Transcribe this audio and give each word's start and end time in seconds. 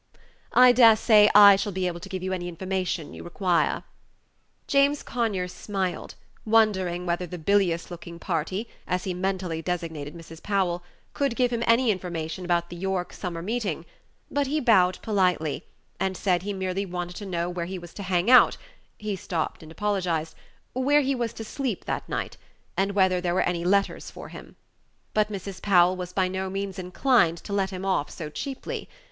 "I 0.55 0.71
dare 0.71 0.95
say 0.95 1.29
I 1.35 1.55
shall 1.55 1.71
be 1.71 1.85
able 1.85 1.99
to 1.99 2.09
give 2.09 2.23
you 2.23 2.33
any 2.33 2.47
information 2.47 3.13
you 3.13 3.21
require." 3.21 3.83
James 4.65 5.03
Conyers 5.03 5.53
smiled, 5.53 6.15
wondering 6.43 7.05
whether 7.05 7.27
the 7.27 7.37
bilious 7.37 7.91
looking 7.91 8.17
party, 8.17 8.67
as 8.87 9.03
he 9.03 9.13
mentally 9.13 9.61
designated 9.61 10.15
Mrs. 10.15 10.41
Powell, 10.41 10.81
could 11.13 11.35
give 11.35 11.53
him 11.53 11.61
any 11.67 11.91
information 11.91 12.43
about 12.45 12.71
the 12.71 12.75
York 12.77 13.13
summer 13.13 13.43
meeting; 13.43 13.85
but 14.31 14.47
he 14.47 14.59
bowed 14.59 14.97
politely, 15.03 15.67
and 15.99 16.17
said 16.17 16.41
he 16.41 16.51
merely 16.51 16.83
wanted 16.83 17.15
to 17.17 17.25
know 17.27 17.47
where 17.47 17.67
he 17.67 17.77
was 17.77 17.93
to 17.93 18.01
hang 18.01 18.27
out 18.31 18.57
he 18.97 19.15
stopped 19.15 19.61
and 19.61 19.71
apologized 19.71 20.33
where 20.73 21.01
he 21.01 21.13
was 21.13 21.31
to 21.33 21.43
sleep 21.43 21.85
that 21.85 22.09
night, 22.09 22.37
and 22.75 22.93
whether 22.93 23.21
there 23.21 23.35
were 23.35 23.41
any 23.41 23.63
letters 23.63 24.09
for 24.09 24.29
him. 24.29 24.55
But 25.13 25.31
Mrs. 25.31 25.61
Powell 25.61 25.95
was 25.95 26.11
by 26.11 26.27
no 26.27 26.49
means 26.49 26.79
inclined 26.79 27.37
to 27.43 27.53
let 27.53 27.69
him 27.69 27.85
off 27.85 28.09
so 28.09 28.31
cheaply. 28.31 28.89